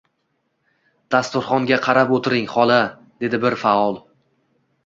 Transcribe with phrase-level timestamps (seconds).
[1.15, 2.81] —Dasturxonga qarab o‘tiring, xola,—
[3.25, 4.01] dedi bir faol.